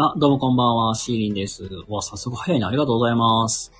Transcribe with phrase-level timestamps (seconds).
[0.00, 1.64] あ、どうもこんばんは、シーリンです。
[1.64, 2.68] うわ、早速早いな。
[2.68, 3.72] ありがとうございます。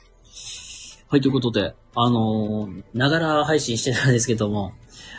[1.09, 4.73] はい、ということで、あのーながら配信してたんですけども、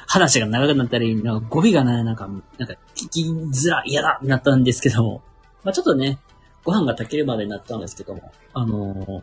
[0.08, 2.28] 話が長くなったり、なんか語尾がね、なんか、
[2.58, 5.22] なんか、聞きづらい、嫌だなったんですけども、
[5.64, 6.20] まあちょっとね、
[6.66, 9.22] ご飯が炊けるまでになったんですけども、あのー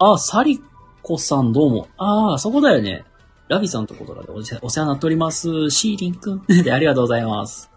[0.00, 0.60] あ、サリ
[1.00, 1.88] コさんどうも。
[1.96, 3.06] ああ、そこだよね。
[3.48, 5.70] ラビさんとことかでお世お世話になっております。
[5.70, 6.44] シーリンくん。
[6.62, 7.70] で、ありがとうございます。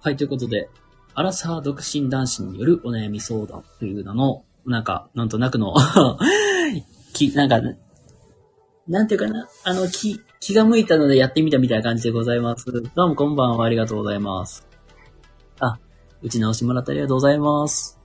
[0.00, 0.70] はい、ということで、
[1.18, 5.74] アラサー独身男子によるお悩み相談という名の、なんか、なんとなくの、
[7.14, 7.58] き、なんか、
[8.86, 12.66] なんていうかな、あの、気、気が向いたのでやってみたみたいな感じでございます。
[12.70, 14.68] どうもこんばんは、ありがとうございます。
[15.58, 15.78] あ、
[16.20, 17.98] 打ち直してもらってありがとうございます。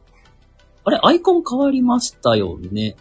[0.86, 2.96] あれ、アイコン変わりましたよね。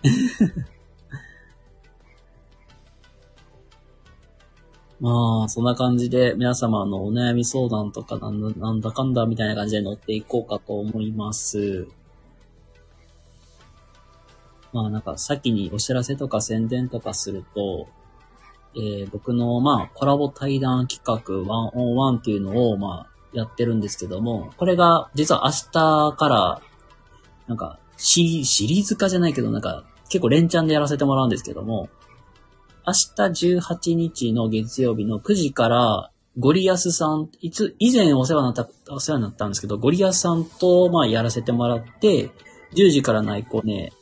[5.00, 11.88] まあ、そんな感じで皆様のお悩み相談とかなんだかんだみたいな感じで乗っていこうかと思います。
[14.72, 17.88] まあなんか先にお知らせとか宣伝とかすると、
[18.76, 26.60] えー僕のまあコラボ対談企画101っていうのをまあやってるんですけども、これが実は明日から
[27.48, 31.88] なんかシリーズ化じゃないけどなんか結構連チャンでやらせてもらうんですけども、
[32.90, 32.94] 明
[33.30, 42.30] 日18日の月曜日の9時から、ゴリアスさん、いつ、以前お世話になった、お世話になったんですけど、ゴリアスさんと、まあ、やらせてもらって、
[42.74, 43.92] 10時から内コね。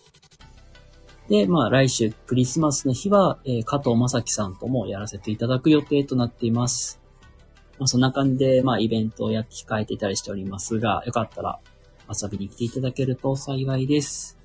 [1.29, 6.99] で、まあ、来週、クリスマスの日は、えー加藤正樹さんともやらせていただく予定となっています。
[7.79, 11.61] まあ、そんな感じで、まあ、イベントをやっ控えていたりしておりますが、よかったら、
[12.09, 14.38] 遊びに来ていただけると幸いです。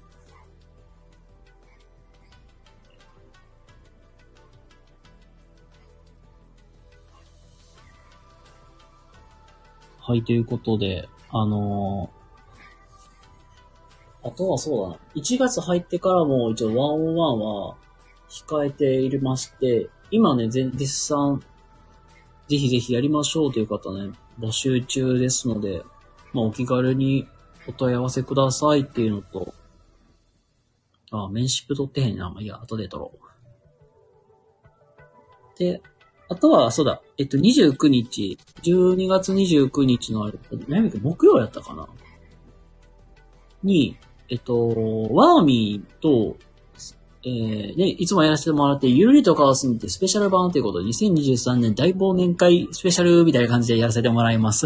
[10.06, 12.24] はい、ということで、あのー
[14.25, 15.00] あとはそうだな。
[15.16, 17.75] 1月入ってからも一応101は
[18.30, 21.44] 控えていまして、今ね、絶賛、
[22.47, 25.84] ぜひぜひやりましょうという方ね、募集中ですので、
[26.31, 27.28] まあ、お気軽に
[27.68, 29.53] お問い合わせくださいっていうのと、
[31.12, 32.30] あ、メンシップ取ってへんな。
[32.30, 33.18] まあ、いいや、後で取ろう。
[35.59, 35.81] で、
[36.33, 41.88] あとは、そうだ、えっと、29日、12月29日のあれ、何やっけ木曜やったかな。
[43.61, 43.97] に、
[44.29, 44.69] えっと、
[45.11, 46.38] ワーミーと、
[47.23, 54.66] えー、ね、いつもやらせてもらって、ゆるりとカワスミってスペシャル版ということで、2023年大忘年会スペシャルみたいな感じでやらせてもらいます。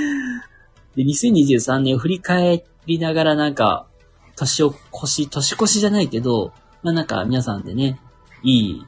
[0.96, 3.86] で、2023年を振り返りながらなんか、
[4.34, 8.00] 年を越し、年越しじゃないけど、まあなんか皆さんでね、
[8.42, 8.86] いい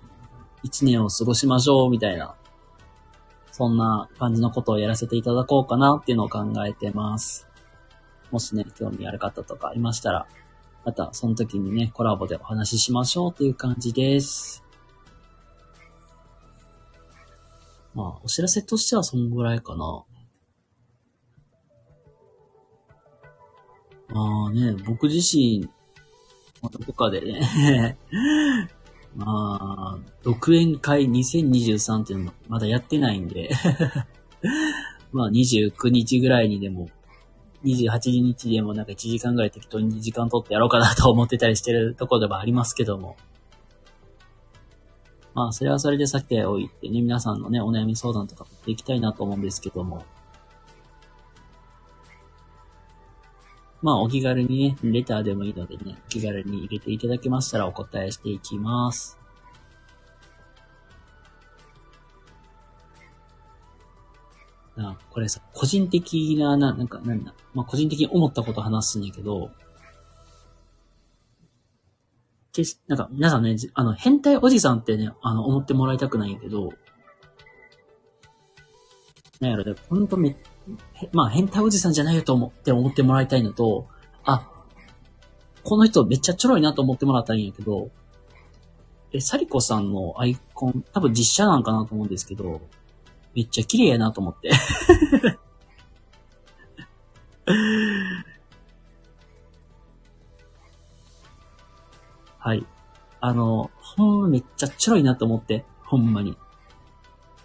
[0.62, 2.34] 一年を過ごしましょうみたいな、
[3.50, 7.48] そんな感じのことをやらせていただこうかなっていうのを考えてます。
[8.30, 10.26] もしね、興味ある方とかありましたら、
[10.84, 14.64] またその時にね、コラボでお話ししましょうっていう感じです。
[17.94, 20.04] まあ、お知らせとしてはそんぐらいかな。
[24.08, 25.68] まあね、僕自身、
[26.62, 27.98] どこかでね、
[29.16, 33.50] まあ、独演会2023っていうのまだやってないんで、
[35.12, 36.88] まあ29日ぐらいにでも、
[37.64, 43.16] 28日でもなんか1時間ぐらい適当に時間取ってやろうかなと思ってたりしてるところではありますけども。
[45.34, 50.04] まあ、それはそれでさっておいてね、皆さんのね、お悩み相談とか持っていきたいなと思うんですけども。
[53.82, 59.18] まあ、お気軽にね、レターでもいいのでね、お気軽に入れていただけましたらお答えしていきます。
[64.76, 69.50] なこれさ、個人的な、な、なんか、なんだ、まあ、個人的に思ったこと話すんやけど、
[72.52, 76.72] 決しなんか、皆さんね、あの、変態おじさんってね、あの、思ってもらいたくないんやけど、
[79.40, 80.36] なんやろね、ほんとめ、へ
[81.12, 83.88] まあ、変態おじさんじゃないよと思って思ってもらいたいのと、
[84.24, 84.48] あ、
[85.64, 87.90] この人めっちゃちょろいなと思ってもらったらいいんやけど、
[89.12, 92.62] え、サリコさんのアイコン、多分実写なんかなと思うんですけど、
[93.34, 94.50] めっちゃ綺麗やなと思って。
[102.38, 102.66] はい。
[103.20, 106.36] あの、ほんまめっちゃちょろいなと思って、ほんまに。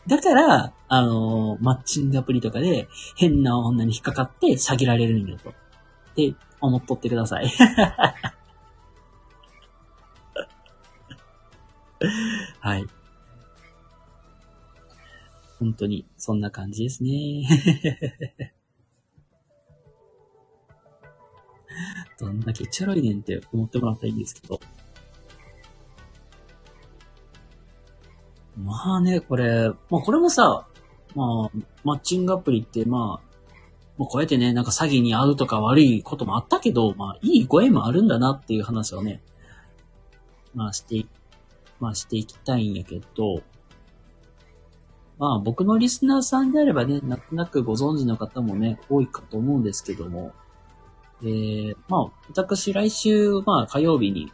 [0.07, 2.87] だから、あの、マッチングアプリとかで
[3.17, 5.49] 変な女に引っかかって詐欺られるんよと。
[5.49, 5.53] っ
[6.15, 7.51] て思っとってください。
[12.59, 12.85] はい。
[15.59, 17.43] 本当に、そんな感じですね。
[22.19, 24.59] どんだけチャラいねんって思ってもらったらいいんですけど。
[28.57, 30.67] まあね、これ、まあこれもさ、
[31.15, 33.27] まあ、マッチングアプリって、まあ、
[33.97, 39.21] もうこうやってね、なんか詐欺に遭うとか悪いこともあったけど、まあ、いいご縁もあるんだなっていう話をね、
[40.53, 41.05] まあして、
[41.79, 43.41] まあしていきたいんやけど、
[45.19, 50.33] まあ僕のリスナーさんであればね、なんとなくご存知の方もね、多いかと思うんですけども、
[51.21, 54.31] えー、まあ私来週、まあ火曜日に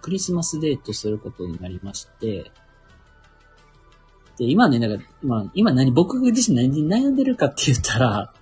[0.00, 2.50] クリスマスデートすることになりまして、
[4.38, 8.34] で、今ね、なんか、今、今何、僕自身何に悩んでるかって言ったら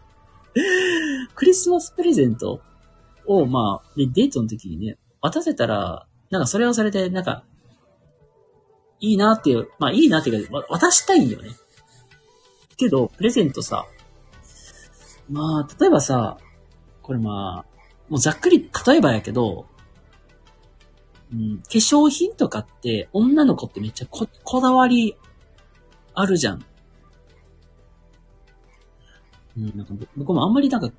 [1.35, 2.61] クリスマスプレゼント
[3.27, 7.45] を、まあ、で、デートの時にね、渡せたら、なんかそれをされて、なんか、
[9.01, 11.51] いいなっていう、まあいいなっていうか、渡したいんよね。
[12.77, 13.87] けど、プレゼントさ、
[15.29, 16.39] まあ、例えばさ、
[17.03, 17.75] これまあ、
[18.09, 19.67] もうざっくり例えばやけど、
[21.33, 25.17] うん、化粧品とかって女の子ってめっちゃこ、こだわり
[26.15, 26.65] あるじゃん。
[29.57, 30.91] うん、なんか僕もあんまりなんか、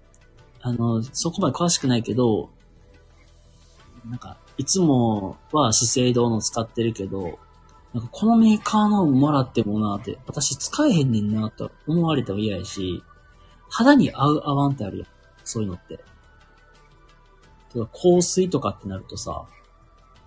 [0.61, 2.49] あの、そこまで詳しくないけど、
[4.09, 7.39] なんか、いつもは資生堂の使ってるけど、
[7.93, 13.03] なんかこのメーカーのもらってもなって、私使えへんねんなと思われても嫌やし、
[13.69, 15.07] 肌に合う合わんってあるやん。
[15.43, 15.99] そういうのって。
[17.73, 19.45] 香水とかってなるとさ、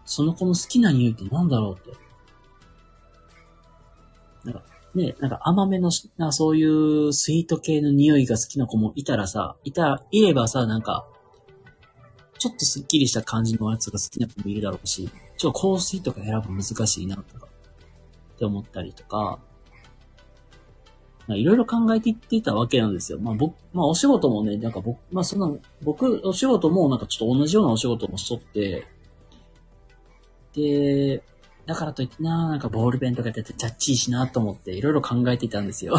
[0.04, 2.07] その子の好きな匂いってなんだろうって。
[4.98, 11.06] ね、なんか甘めの、なそういうスイート系の匂いが好きな子もいたらさ、いた、いればさ、なんか、
[12.38, 17.46] ちょっとスッキリした感じのやつが好きな子もいるだろうし、ちょっと香水とか選ぶの難しいな、とか、
[18.34, 19.38] って思ったりとか、
[21.28, 23.18] いろいろ考えていってたわけなんですよ。
[23.18, 28.86] まあ僕、まあお仕事もね、なんか僕、まあそんな、僕、お仕事もなんかちょっと同じようなお仕事もしとって、
[30.54, 31.22] で、
[31.68, 35.96] だからといってな、なんかボールペンとかやっててジャッチーしなと思っていろいろ考えていたんですよ。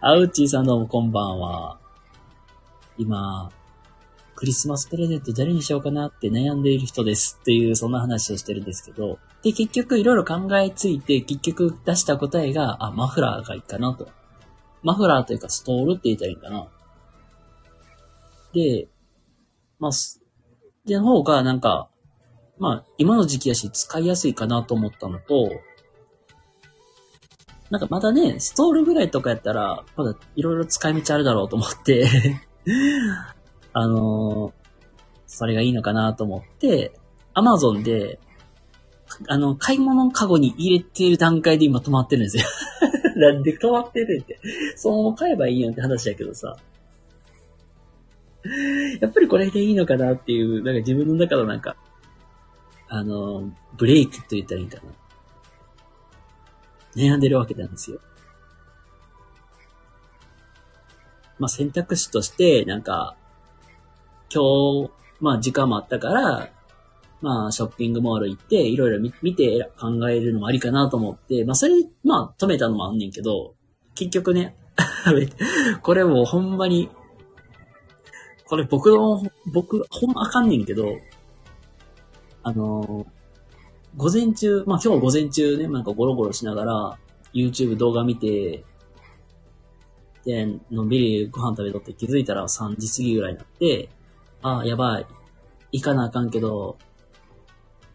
[0.00, 1.78] あうちーさんどうもこんばんは。
[2.96, 3.50] 今、
[4.34, 14.08] クリスマスプレゼント誰にしようかなって悩んでいる人ですっていう、そんな話をしてるんですけど、で、結局いろいろ考えついて、結局出した答えが、あ、マフラーがいいかなと。
[14.82, 16.66] マフラーというかストールって言ったらいいかな。
[18.54, 18.88] で、
[19.78, 19.90] まあ、
[20.86, 21.90] での方がなんか、
[22.58, 25.60] まあ、今の時期やし使いやすいかなと思ったのと、
[27.70, 32.36] なんかまだね、ストールぐらいとかやったら、まだいろいろ使い道あるだろうと思って
[33.72, 34.66] あのー、
[35.26, 36.92] それがいいのかなと思って、
[37.34, 38.18] アマゾンで、
[39.28, 42.44] あの、買い物カゴに入れてる段階で今止まってるんですよ
[43.16, 44.38] なんで止まってるって。
[44.76, 46.56] そのまま買えばいいやんって話だけどさ。
[49.00, 51.76] やっぱりこれでいいのかなっていう、なんか自分の中のなんか、
[52.88, 54.82] あの、ブレイクと言ったらいいかな。
[56.94, 58.00] 悩んでるわけなんですよ。
[61.38, 63.16] まあ、選択肢として、なんか、
[64.32, 64.90] 今日、
[65.20, 66.50] まあ、時間もあったから、
[67.20, 71.74] まあ、ショッピングモール行って、いろいろ見て考えるのもありかなと思って、まあ、それ、
[72.04, 73.54] まあ、止めたのもあんねんけど、
[73.94, 74.56] 結局ね、
[75.82, 76.90] これもうほんまに、
[78.46, 80.98] これ僕の、僕、ほんまあかんねんけど、
[82.46, 83.04] あの
[83.96, 86.98] 午前中、まあ今日午前中ね、なんかゴロゴロしながら、
[87.34, 88.62] YouTube 動画見て、
[90.24, 93.88] で、のんびりご飯食べとって気づいたら3時過ぎぐらいになって、
[94.42, 95.06] ああ、やばい。
[95.72, 96.78] 行かなあかんけど、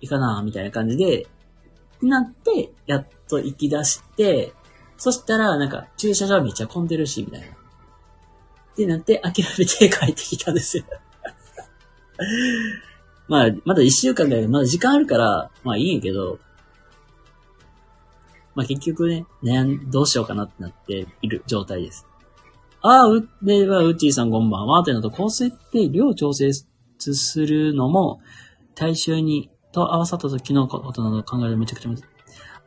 [0.02, 1.28] 行かなあ、みたいな感じで、
[2.02, 4.52] なって、やっと行き出して、
[4.98, 7.48] そしたら、なんか、駐車場めっちゃ混んでるし、みたいな。
[7.48, 7.52] っ
[8.76, 10.84] てなって、諦めて帰ってきたんですよ
[13.32, 16.38] まあ、まだ一週間だけど、まだ時間あるから、まあいいんやけど、
[18.56, 22.06] まあ結局ね、悩ん、どうしようかなってなっている状態です。
[22.82, 24.82] ああ、う、では、うっちーさんこんばんは。
[24.82, 26.52] ってなと、香水って量調整
[27.00, 28.20] するのも、
[28.76, 32.04] 大衆に、と合わさった時のことなど考えるめちゃくちゃ難しい。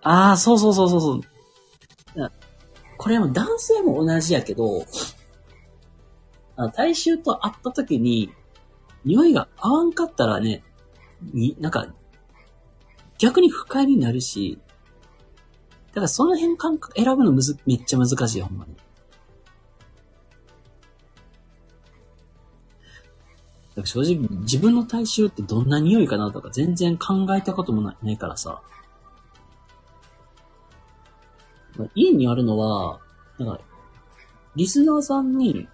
[0.01, 1.21] ああ、そうそうそうそうそう。
[2.97, 4.87] これも男性も同じやけど、
[6.75, 8.33] 大衆と会った時に、
[9.05, 10.65] 匂いが合わんかったらね、
[11.33, 11.87] に、なんか、
[13.19, 14.59] 逆に不快になるし、
[15.89, 18.75] だからその辺感覚選ぶのむず、めっちゃ難しい、ほんまに。
[23.77, 28.63] だから正直自分の体臭ってどんな匂いかなとか全然考えたこともないないからさ。
[31.95, 33.01] 家にあるのは、
[33.39, 33.61] なんか、
[34.55, 35.69] リスナーさんに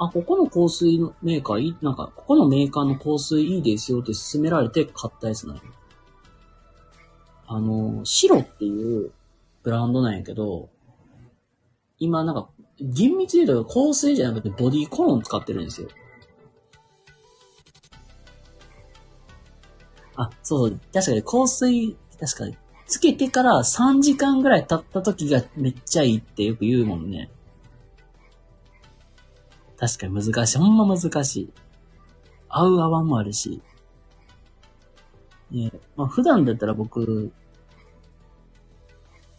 [0.00, 5.60] あ、ここの香水のメーカーいい、なんか、ここのメーカーの香水いいですよって勧められて買ったやつなの。
[7.46, 9.12] あの、白っていう
[9.62, 10.70] ブランドなんやけど、
[11.98, 12.48] 今なんか、
[12.80, 15.88] 厳密に言うと香水じゃなくてボディコロン使ってるんですよ。
[20.16, 20.80] あ、そう。
[20.94, 27.28] 確かに香水、確かに、つけてから3時間ぐらい経った時がめっちゃいいってよく言うもんね。
[29.80, 30.58] 確かに難しい。
[30.58, 31.52] ほんま難しい。
[32.50, 33.62] 合う合わんもあるし。
[35.50, 37.32] ねまあ普段だったら僕、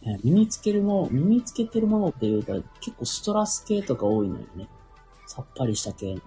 [0.02, 4.68] ね、身につけるもの、身につけてるものって言うたら結構ストラス系とか多いのよね。
[5.26, 6.20] さっぱりした系の。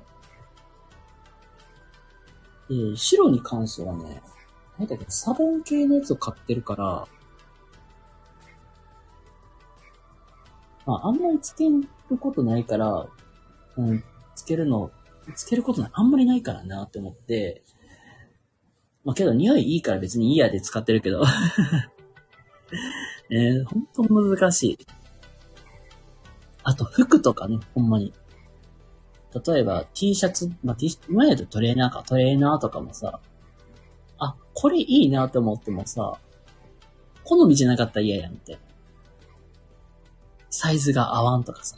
[2.91, 4.23] で、白に関してはね、
[4.79, 7.07] なんだっけ、サボン系のやつを買ってるから、
[10.85, 13.07] まあ、あんまりつけることないから、
[13.77, 14.03] うん、
[14.35, 14.91] つけるの、
[15.35, 17.63] つけることあんまりないからなって思って、
[19.03, 21.23] まあけど匂いいいから別にいいやで使ってるけど。
[23.29, 24.77] え ー、ほんと難しい。
[26.63, 28.13] あと服とかね、ほんまに。
[29.45, 33.19] 例えば T シャツ、まあ、T シャツ、今やとトレーナーか、トレーナーとかもさ、
[34.17, 36.19] あ、これいいなって思ってもさ、
[37.23, 38.57] 好みじゃなかったら嫌やんって。
[40.49, 41.77] サイズが合わんとかさ。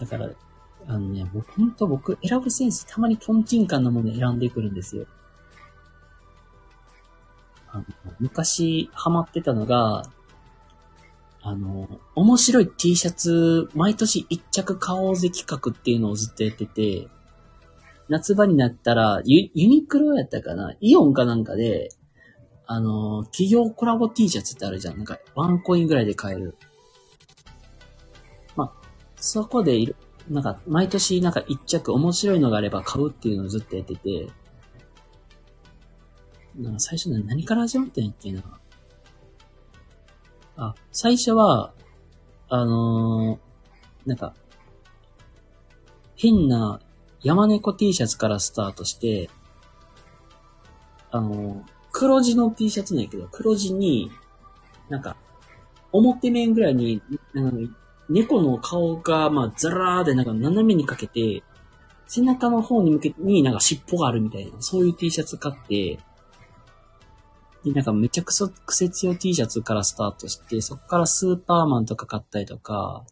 [0.00, 0.30] だから、
[0.86, 5.06] あのね、僕、ほんと僕、選ぶセンス、たまにトンチンカンなもの選んでくるんですよ。
[7.68, 7.84] あの、
[8.18, 10.02] 昔、ハマってたのが、
[11.42, 17.08] あの、面白い T シャツ、毎年一着買おうぜ企画っていうのをずっとやってて、
[18.08, 21.90] 夏場になったら、ユユニクロやったかなイオンかなんかで、
[22.66, 24.96] あの、企業コラボ T シャツってあるじゃん。
[24.96, 26.56] なんか、ワンコインぐらいで買える。
[29.20, 29.96] そこでいる、
[30.28, 34.28] なんか、毎年なんか一着面白いのがあれば買うっていうのをずっとやってて、
[36.56, 38.42] なんか最初何から始まったんやっけな。
[40.56, 41.72] あ、最初は、
[42.48, 44.34] あのー、なんか、
[46.16, 46.80] 変な
[47.22, 49.30] 山猫 T シャツからスタートして、
[51.10, 51.62] あのー、
[51.92, 54.10] 黒地の T シャツなんやけど、黒地に、
[54.88, 55.16] なんか、
[55.92, 57.79] 表面ぐらいに、なんか
[58.10, 61.42] 猫の顔が、まあ、ザラーでなんか斜めにかけて、
[62.06, 66.00] 背中の方に向けになんか尻尾があるみたいな、そういう T シャツ買って、
[67.64, 73.04] で、なんかめちゃくそ癖強 T シャツからスタートして、そこからスーパーマンとか買ったりとか、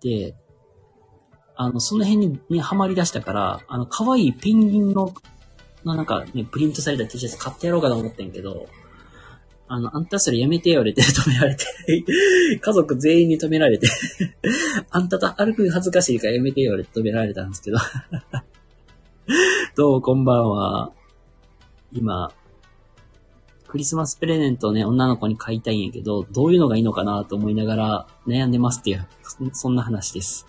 [0.00, 0.34] で、
[1.54, 5.12] あの、その辺に、ね、ハマり出したから、あの、可愛いペンギンの、
[5.84, 8.68] なんかね、プリントされた T シャツ買ってやろうかと思ってんけど、
[9.68, 11.64] あの、あんたそれやめてよ、れて 止められて
[12.60, 13.86] 家族全員に止められて
[14.90, 17.78] あんたと歩く恥ずかしいからやめてよ、れて止められたんですけど
[19.76, 20.92] どうこんばんは。
[21.92, 22.32] 今、
[23.68, 29.06] クリスマスプレゼントをね、女の子に買いたいんやけど、どういうのがいいのかなと思いながら悩んでますっていう、
[29.52, 30.46] そんな話です。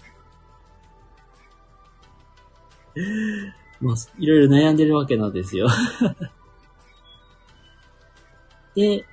[3.82, 5.68] もう、いろいろ悩んでるわけなんですよ
[8.80, 9.06] で、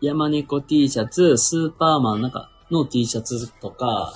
[0.00, 4.14] 山猫 T シャツ、スーパーマンなんかの T シャツとか、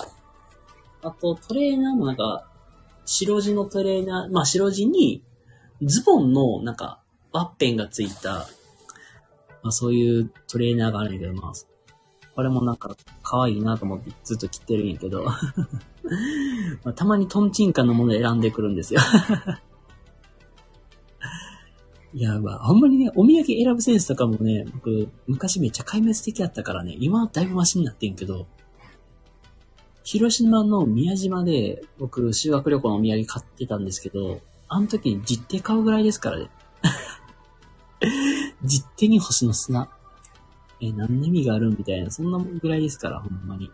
[1.03, 2.47] あとトレーナーもなんか、
[3.05, 5.23] 白地のトレーナー、まあ白地に、
[5.83, 6.99] ズボンのなんか、
[7.31, 8.47] ワッペンがついた、
[9.61, 11.53] まあそういうトレーナーがあるんやけど、まあ、
[12.35, 15.25] これもなんか可愛いなと思ってずっと着てるんやけど。
[16.83, 19.01] まあ、たまにトンチンカンのもの選んでくるんですよ。
[22.13, 28.47] いや、まあ、あんまりね、お土産選ぶセンスとかもね、僕、昔めっちゃ壊滅的やったからね、今はだいぶマシになってんけど、
[30.03, 36.49] 広島の宮島で、僕、修学旅行のお土産買ってたんですけど、あの時に実手買うぐらいですからね。
[38.63, 39.89] 実手に星の砂。
[40.81, 43.69] え、何の意味があるみたいな、そんなぐらいですから、ほんまに。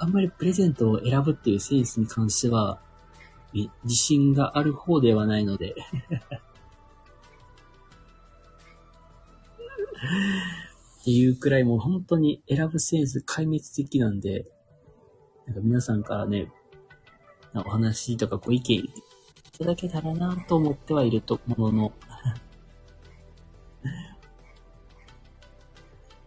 [0.00, 2.80] あんまりプレゼントを選ぶっていうセンスに関しては、
[3.52, 5.74] 自信がある方ではないので。
[11.02, 14.44] っていうくらいもう本当に選ぶセンス壊滅的なんで、
[15.46, 16.52] なんか皆さんからね、
[17.54, 18.88] お話とかご意見い
[19.58, 21.92] ただけたらなと思ってはいるとものの。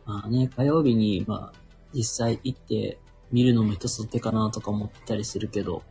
[0.05, 1.59] まあね、火曜日に、まあ、
[1.93, 2.99] 実際行って
[3.31, 5.83] 見るのも一つ手かなとか思ったりするけど、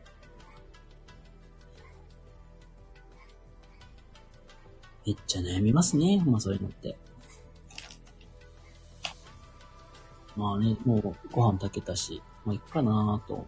[5.06, 6.22] めっちゃ悩みますね。
[6.26, 6.96] まあそういうのって。
[10.36, 13.46] まあね、もうご飯炊けたし、まあいっかなぁと。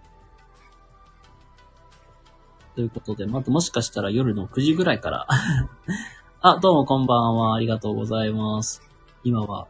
[2.75, 5.27] ということで、またもしかしたら夜の9時ぐらいから
[6.43, 7.55] あ、どうもこんばんは。
[7.55, 8.83] ありがとうございます。
[9.25, 9.67] 今は、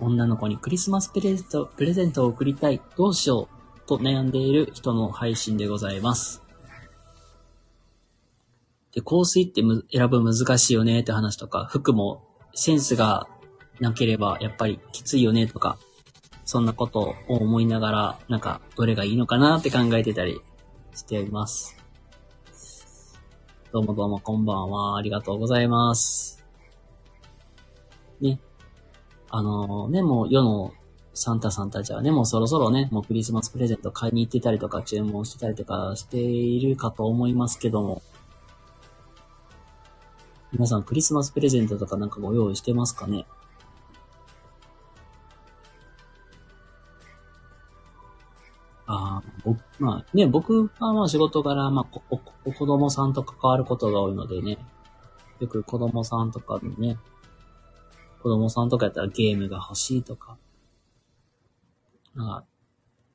[0.00, 2.80] 女の子にクリスマスプレゼント、プレゼントを送りたい。
[2.96, 3.60] どうしよう。
[3.86, 6.42] と悩んでいる人の配信でございます。
[8.92, 13.28] で、香水ってむ選ぶ難しいよねって話とか、服もセンスが
[13.78, 15.78] なければやっぱりきついよねとか、
[16.44, 20.40] そんなことを思いながら、なんか、どれがいいのかなって考えてたり
[20.94, 21.76] しています。
[23.72, 24.96] どうもどうもこんばんは。
[24.96, 26.44] ありがとうございます。
[28.20, 28.40] ね。
[29.30, 30.72] あのね、もう世の
[31.14, 38.02] サンタさんたちはね、もうそろそろね、もうクリスマスプレゼント買いに行ってたりとか注文してたりとかしているかと思いますけども、
[40.52, 43.24] 皆さんクリスマスプレゼントとかなんかご用意してますかね？
[48.86, 52.20] ああ、僕、まあね、僕はまあ仕事柄、まあこ、こ
[52.52, 54.58] 子供さんと関わることが多いのでね、
[55.38, 56.98] よく子供さんとかにね、
[58.20, 60.36] 子供さんとかやったらゲームが欲しいとか、
[62.16, 62.44] なんか、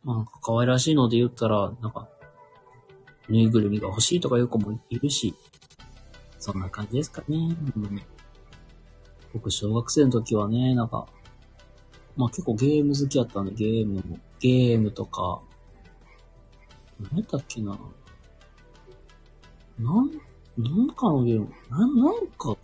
[0.06, 2.08] まあ、可愛らしいので言ったら、なんか、
[3.28, 5.36] ぬいぐるみが欲しいとかいう子もいるし、
[6.46, 7.58] そんな感じですかね。
[9.34, 11.08] 僕、小学生の時はね、なんか、
[12.16, 15.42] まあ結構ゲーム好きやったんで、ゲームも、ゲームとか、
[17.12, 17.80] 何やっけな。
[19.80, 20.12] なん、
[20.56, 22.56] なんかのゲーム、なん、なんか、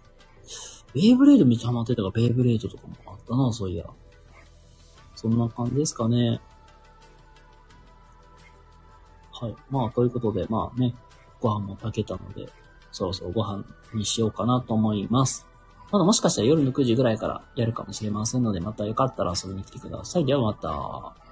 [0.94, 3.88] ベイブレードめっちゃハマってたから、ベイブレードとかもあったな、そういや。
[5.16, 6.40] そんな感じですかね。
[9.32, 9.56] はい。
[9.72, 10.94] まあ、ということで、まあね、
[11.40, 12.61] ご飯も炊けたので、
[12.92, 15.48] そろそろご飯にしようかなと思います。
[15.92, 20.26] まだもしかしたら夜の9時ぐらいからやるかもしれませんので、またよかったら遊びに来てください。
[20.26, 21.14] ではまた。